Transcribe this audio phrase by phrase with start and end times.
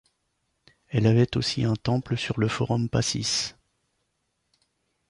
[0.87, 3.53] Elle avait aussi un temple sur le Forum Pacis.